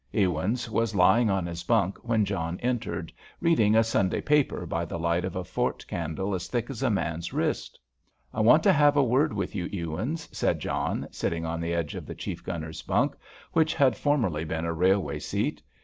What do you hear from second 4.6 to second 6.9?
by the light of a fort candle as thick as a